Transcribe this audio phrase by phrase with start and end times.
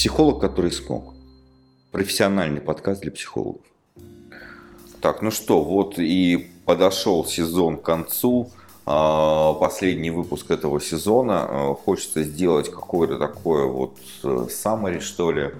[0.00, 1.12] Психолог, который смог.
[1.92, 3.60] Профессиональный подкаст для психологов.
[5.02, 8.48] Так, ну что, вот и подошел сезон к концу.
[8.86, 11.42] А, последний выпуск этого сезона.
[11.42, 15.50] А, хочется сделать какое-то такое вот summary, э, что ли,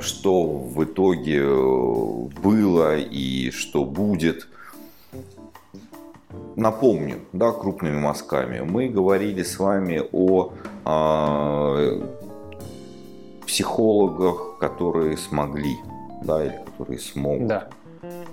[0.00, 4.48] что в итоге э, было и что будет.
[6.56, 8.62] Напомню, да, крупными мазками.
[8.68, 10.52] Мы говорили с вами о
[10.84, 12.23] э,
[13.54, 15.76] психологах, которые смогли,
[16.24, 17.46] да, или которые смогут.
[17.46, 17.68] Да.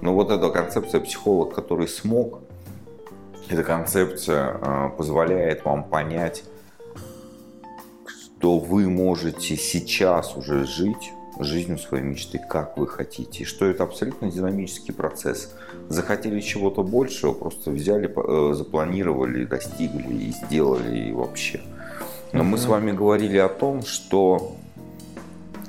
[0.02, 2.40] Но вот эта концепция психолог, который смог,
[3.48, 6.44] эта концепция э, позволяет вам понять,
[8.08, 13.46] что вы можете сейчас уже жить жизнью своей мечты, как вы хотите.
[13.46, 15.54] Что это абсолютно динамический процесс.
[15.88, 21.62] Захотели чего-то большего, просто взяли, э, запланировали, достигли и сделали и вообще.
[22.34, 24.56] Но мы с вами говорили о том, что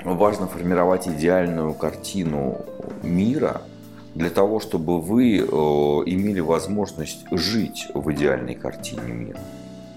[0.05, 2.59] важно формировать идеальную картину
[3.03, 3.63] мира–
[4.15, 9.41] для того, чтобы вы э, имели возможность жить в идеальной картине мира.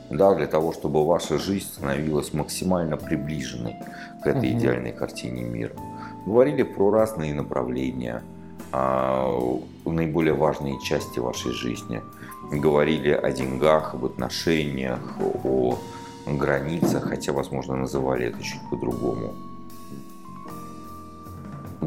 [0.09, 3.75] Да, для того, чтобы ваша жизнь становилась максимально приближенной
[4.23, 4.59] к этой угу.
[4.59, 5.73] идеальной картине мира.
[6.25, 8.23] Говорили про разные направления,
[8.71, 12.01] э, наиболее важные части вашей жизни.
[12.51, 14.99] Говорили о деньгах, об отношениях,
[15.43, 15.77] о
[16.25, 19.33] границах, хотя, возможно, называли это чуть по-другому.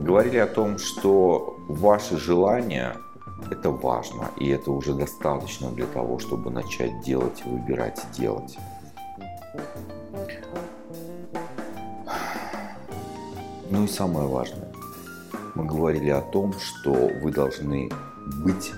[0.08, 2.96] Говорили о том, что ваши желания–
[3.50, 8.56] это важно, и это уже достаточно для того, чтобы начать делать и выбирать делать.
[13.68, 14.72] Ну и самое важное,
[15.54, 17.90] мы говорили о том, что вы должны
[18.42, 18.72] быть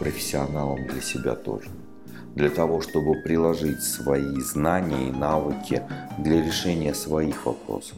[0.00, 1.70] профессионалом для себя тоже.
[2.34, 5.80] Для того, чтобы приложить свои знания и навыки
[6.18, 7.96] для решения своих вопросов.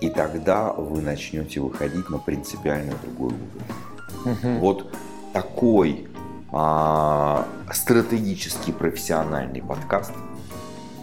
[0.00, 4.58] И тогда вы начнете выходить на принципиально другой уровень.
[4.58, 4.60] Угу.
[4.60, 4.92] Вот
[5.32, 6.08] такой
[6.52, 10.12] а, стратегический профессиональный подкаст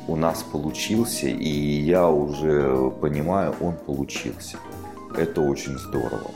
[0.08, 4.58] у нас получился, и я уже понимаю, он получился.
[5.18, 6.32] Это очень здорово.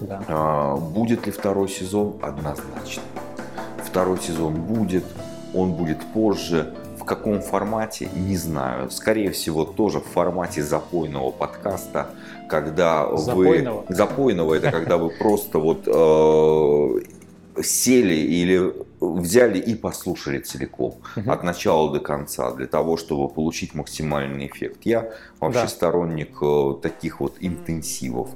[0.00, 0.22] Да.
[0.28, 2.16] А, будет ли второй сезон?
[2.22, 3.02] Однозначно.
[3.84, 5.04] Второй сезон будет,
[5.54, 6.74] он будет позже.
[7.04, 8.90] В каком формате, не знаю.
[8.90, 12.06] Скорее всего, тоже в формате запойного подкаста,
[12.48, 13.84] когда запойного.
[13.86, 13.94] вы...
[13.94, 14.54] Запойного?
[14.54, 20.94] это когда вы просто вот э, сели или взяли и послушали целиком
[21.26, 24.78] от начала до конца для того, чтобы получить максимальный эффект.
[24.84, 25.10] Я
[25.40, 25.68] вообще да.
[25.68, 28.30] сторонник э, таких вот интенсивов.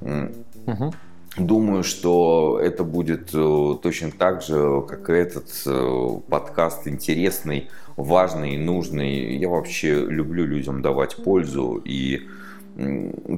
[0.00, 0.94] Угу.
[1.36, 8.56] Думаю, что это будет э, точно так же, как и этот э, подкаст интересный, важный,
[8.56, 9.36] нужный.
[9.36, 12.28] Я вообще люблю людям давать пользу и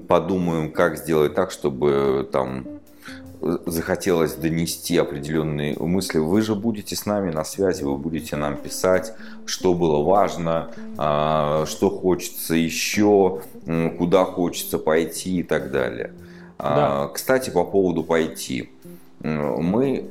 [0.08, 2.66] подумаем, как сделать так, чтобы там
[3.40, 6.18] захотелось донести определенные мысли.
[6.18, 9.14] Вы же будете с нами на связи, вы будете нам писать,
[9.44, 13.42] что было важно, а, что хочется еще,
[13.98, 16.12] куда хочется пойти и так далее.
[16.58, 17.08] Да.
[17.12, 18.70] Кстати, по поводу пойти.
[19.20, 20.10] Мы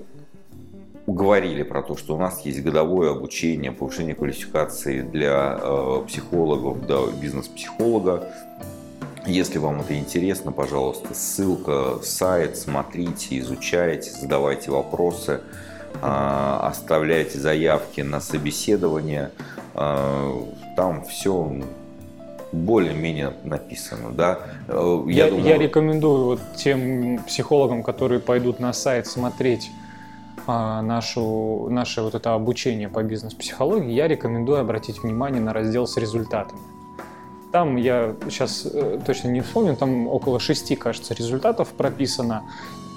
[1.07, 7.07] говорили про то, что у нас есть годовое обучение, повышение квалификации для э, психологов, да,
[7.21, 8.27] бизнес-психолога.
[9.27, 15.41] Если вам это интересно, пожалуйста, ссылка, сайт, смотрите, изучайте, задавайте вопросы,
[16.01, 19.31] э, оставляйте заявки на собеседование.
[19.75, 20.31] Э,
[20.75, 21.61] там все
[22.55, 24.39] более-менее написано, да.
[24.67, 25.45] Э, я, я, думаю...
[25.45, 29.71] я рекомендую вот тем психологам, которые пойдут на сайт смотреть
[30.47, 35.97] а, нашу, наше вот это обучение по бизнес-психологии, я рекомендую обратить внимание на раздел с
[35.97, 36.59] результатами.
[37.51, 42.43] Там я сейчас э, точно не вспомню, там около шести, кажется, результатов прописано.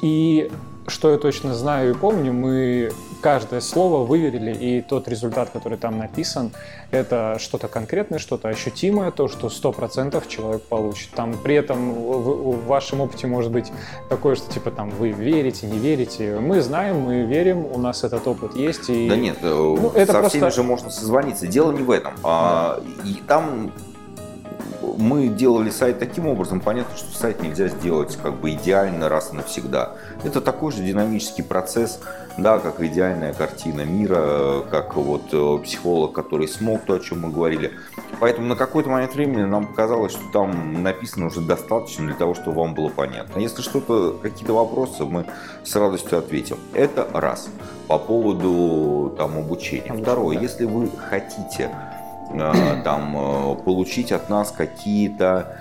[0.03, 0.51] И
[0.89, 2.91] что я точно знаю и помню, мы
[3.21, 6.53] каждое слово выверили, и тот результат, который там написан,
[6.91, 11.11] это что-то конкретное, что-то ощутимое, то, что 100% человек получит.
[11.11, 13.73] Там при этом в, в вашем опыте может быть
[14.09, 16.39] такое, что типа там вы верите, не верите.
[16.39, 18.89] Мы знаем, мы верим, у нас этот опыт есть.
[18.89, 20.39] И, да нет, э, ну, это со просто...
[20.39, 21.47] всеми же можно созвониться.
[21.47, 22.15] Дело не в этом.
[22.23, 23.73] А, и там
[24.97, 29.37] мы делали сайт таким образом, понятно, что сайт нельзя сделать как бы идеально раз и
[29.37, 29.93] навсегда.
[30.25, 32.01] Это такой же динамический процесс,
[32.39, 37.31] да, как идеальная картина мира, как вот э, психолог, который смог, то, о чем мы
[37.31, 37.73] говорили.
[38.21, 42.61] Поэтому на какой-то момент времени нам показалось, что там написано уже достаточно для того, чтобы
[42.61, 43.41] вам было понятно.
[43.41, 45.27] Если что-то, какие-то вопросы, мы
[45.65, 46.59] с радостью ответим.
[46.73, 47.49] Это раз.
[47.89, 49.93] По поводу там обучения.
[49.93, 51.71] Второе, если вы хотите
[52.85, 55.57] там, получить от нас какие-то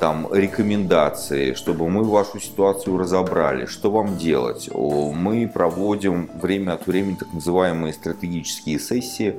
[0.00, 4.70] там рекомендации, чтобы мы вашу ситуацию разобрали, что вам делать.
[4.74, 9.34] Мы проводим время от времени так называемые стратегические сессии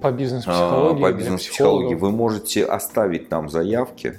[0.00, 1.02] по бизнес-психологии.
[1.02, 1.94] По бизнес-психологии.
[1.94, 4.18] Вы можете оставить там заявки,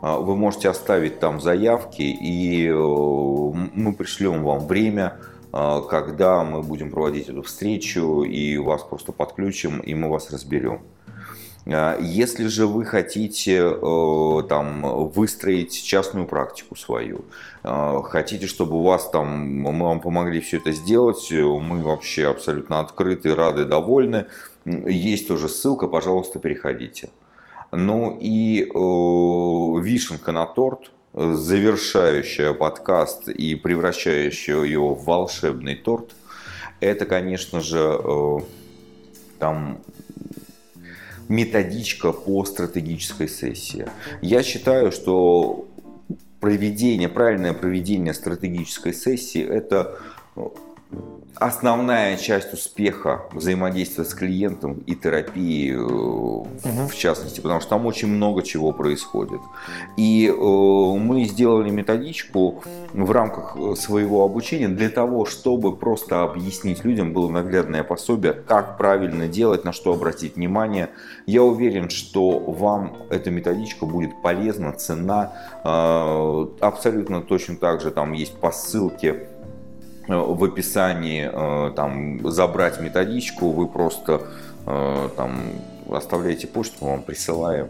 [0.00, 5.14] вы можете оставить там заявки, и мы пришлем вам время,
[5.52, 10.80] когда мы будем проводить эту встречу, и вас просто подключим, и мы вас разберем.
[11.66, 17.24] А, если же вы хотите э, там, выстроить частную практику свою,
[17.62, 22.80] э, хотите, чтобы у вас там, мы вам помогли все это сделать, мы вообще абсолютно
[22.80, 24.26] открыты, рады, довольны,
[24.64, 27.10] есть тоже ссылка, пожалуйста, переходите.
[27.70, 36.14] Ну и э, вишенка на торт, завершающая подкаст и превращающая его в волшебный торт,
[36.80, 38.42] это, конечно же,
[39.38, 39.80] там
[41.28, 43.86] методичка по стратегической сессии.
[44.20, 45.68] Я считаю, что
[46.40, 49.98] проведение, правильное проведение стратегической сессии– это
[51.44, 56.46] основная часть успеха взаимодействия с клиентом и терапии угу.
[56.88, 59.40] в частности, потому что там очень много чего происходит.
[59.96, 62.62] И э, мы сделали методичку
[62.92, 68.78] в рамках э, своего обучения для того, чтобы просто объяснить людям, было наглядное пособие, как
[68.78, 70.90] правильно делать, на что обратить внимание.
[71.26, 75.32] Я уверен, что вам эта методичка будет полезна, цена.
[75.64, 79.31] Э, абсолютно точно так же там есть по ссылке
[80.08, 84.22] в описании э, там, забрать методичку, вы просто
[84.66, 85.42] э, там,
[85.90, 87.68] оставляете почту, мы вам присылаем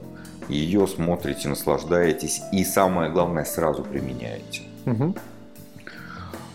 [0.49, 4.63] ее, смотрите, наслаждаетесь и самое главное сразу применяете.
[4.87, 5.15] Угу.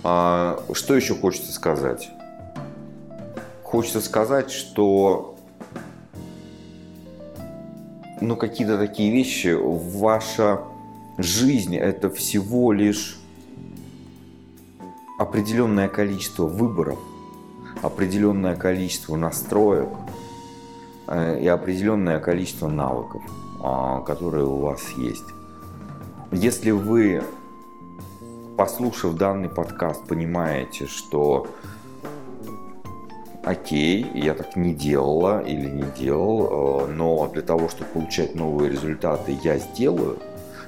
[0.03, 2.09] А, что еще хочется сказать?
[3.63, 5.35] Хочется сказать, что
[8.21, 10.61] ну, какие-то такие вещи, ваша
[11.17, 13.17] жизнь это всего лишь
[15.17, 16.99] определенное количество выборов,
[17.81, 19.89] определенное количество настроек
[21.07, 23.23] э, и определенное количество навыков,
[23.61, 25.25] а, которые у вас есть.
[26.31, 27.23] Если вы,
[28.57, 31.47] послушав данный подкаст, понимаете, что
[33.43, 38.69] окей, я так не делала или не делал, э, но для того, чтобы получать новые
[38.69, 40.19] результаты, я сделаю,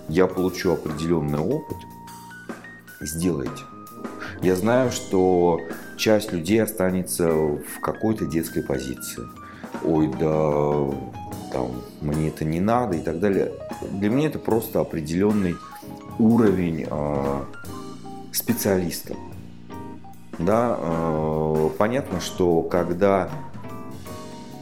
[0.07, 1.77] я получу определенный опыт,
[3.01, 3.61] сделайте.
[4.41, 5.59] Я знаю, что
[5.97, 9.23] часть людей останется в какой-то детской позиции.
[9.83, 10.87] Ой, да,
[11.51, 11.71] там,
[12.01, 13.51] мне это не надо и так далее.
[13.91, 15.55] Для меня это просто определенный
[16.19, 17.41] уровень э,
[18.31, 19.15] специалиста.
[20.37, 23.29] Да, э, понятно, что когда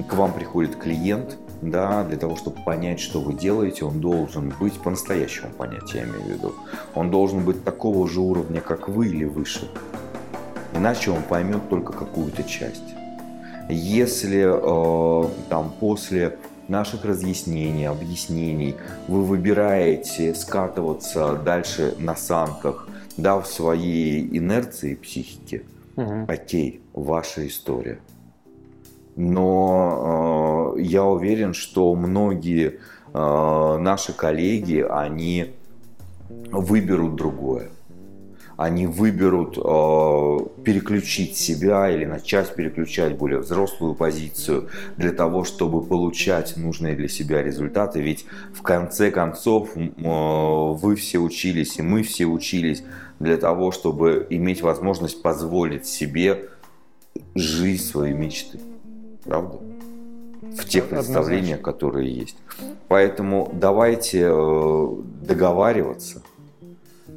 [0.09, 4.73] к вам приходит клиент, да, для того, чтобы понять, что вы делаете, он должен быть
[4.73, 6.53] по-настоящему понять, я имею в виду.
[6.95, 9.67] Он должен быть такого же уровня, как вы или выше.
[10.75, 12.93] Иначе он поймет только какую-то часть.
[13.69, 16.37] Если э, там после
[16.67, 18.75] наших разъяснений, объяснений
[19.07, 22.87] вы выбираете скатываться дальше на санках,
[23.17, 25.63] да, в своей инерции психики,
[25.95, 26.25] угу.
[26.27, 27.99] окей, ваша история
[29.17, 32.79] но э, я уверен, что многие
[33.13, 35.51] э, наши коллеги, они
[36.51, 37.69] выберут другое.
[38.55, 46.57] Они выберут э, переключить себя или начать переключать более взрослую позицию для того, чтобы получать
[46.57, 48.01] нужные для себя результаты.
[48.01, 52.83] Ведь в конце концов э, вы все учились и мы все учились
[53.19, 56.49] для того, чтобы иметь возможность позволить себе
[57.35, 58.59] жить своей мечты
[59.27, 59.59] правда?
[60.55, 62.37] В тех представлениях, которые есть.
[62.87, 64.87] Поэтому давайте э,
[65.21, 66.21] договариваться,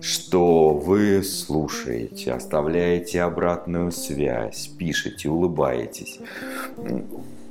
[0.00, 6.18] что вы слушаете, оставляете обратную связь, пишете, улыбаетесь,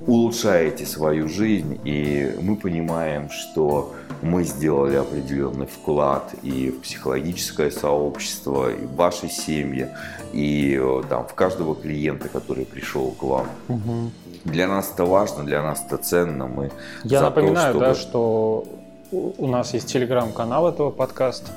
[0.06, 8.72] улучшаете свою жизнь, и мы понимаем, что мы сделали определенный вклад и в психологическое сообщество,
[8.72, 9.90] и в ваши семьи,
[10.34, 13.48] и э, там в каждого клиента, который пришел к вам.
[13.68, 14.12] Угу.
[14.50, 16.48] Для нас это важно, для нас это ценно.
[16.48, 16.72] Мы
[17.04, 17.86] Я напоминаю, то, чтобы...
[17.86, 18.64] да, что
[19.12, 21.52] у нас есть телеграм-канал этого подкаста.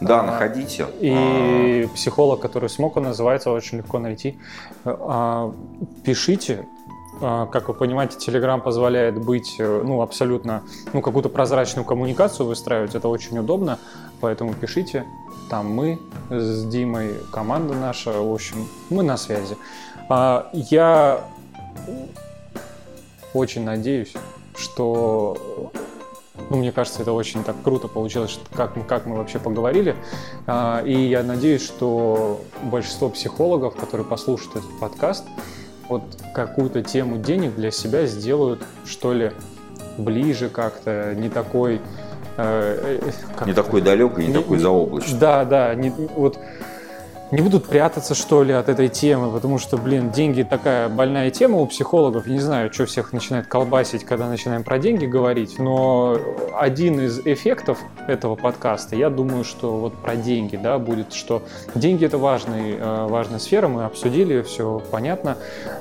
[0.00, 0.86] Да, а, находите.
[1.00, 1.94] И а...
[1.94, 4.38] психолог, который смог, он называется, очень легко найти.
[4.84, 5.52] А,
[6.04, 6.66] пишите.
[7.22, 12.94] А, как вы понимаете, Telegram позволяет быть, э, ну, абсолютно, ну, какую-то прозрачную коммуникацию выстраивать.
[12.94, 13.78] Это очень удобно.
[14.20, 15.04] Поэтому пишите.
[15.48, 15.98] Там мы
[16.28, 19.56] с Димой, команда наша, в общем, мы на связи.
[20.08, 21.20] А, я
[23.34, 24.12] очень надеюсь,
[24.56, 25.72] что
[26.50, 29.96] ну, мне кажется, это очень так круто получилось, как мы, как мы вообще поговорили.
[30.46, 35.24] А, и я надеюсь, что большинство психологов, которые послушают этот подкаст,
[35.88, 36.02] вот
[36.34, 39.32] какую-то тему денег для себя сделают, что ли,
[39.98, 41.80] ближе как-то, не такой...
[42.36, 45.18] Э, э как не такой далекий, не, не такой заоблачный.
[45.18, 46.38] Да, да, не, вот
[47.32, 51.58] не будут прятаться, что ли, от этой темы, потому что, блин, деньги такая больная тема
[51.58, 52.26] у психологов.
[52.26, 56.16] Не знаю, что всех начинает колбасить, когда начинаем про деньги говорить, но
[56.54, 61.42] один из эффектов этого подкаста, я думаю, что вот про деньги, да, будет, что
[61.74, 65.36] деньги это важный, э, важная сфера, мы обсудили, все понятно.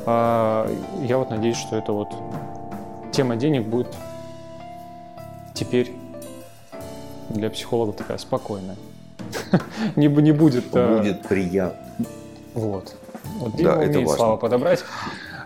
[0.06, 0.68] А,
[1.04, 2.10] я вот надеюсь, что это вот
[3.12, 3.88] тема денег будет
[5.54, 5.94] теперь
[7.30, 8.75] для психологов такая спокойная.
[9.96, 10.65] не, не будет...
[10.72, 12.06] Будет приятно.
[12.54, 12.96] Вот.
[13.39, 14.84] Вот Дима да, умеет это слова подобрать.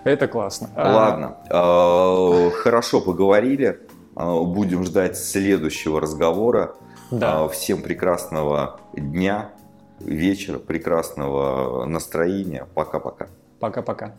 [0.04, 0.70] Это классно.
[0.76, 1.38] А, Ладно.
[1.50, 3.80] А, хорошо поговорили.
[4.16, 6.76] А, будем ждать следующего разговора.
[7.12, 7.48] Да.
[7.48, 9.50] Всем прекрасного дня,
[10.00, 12.68] вечера, прекрасного настроения.
[12.76, 13.28] Пока-пока.
[13.60, 14.14] Пока-пока.